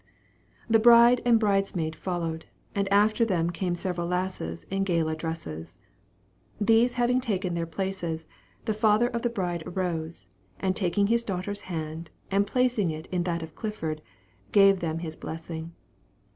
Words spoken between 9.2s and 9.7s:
the bride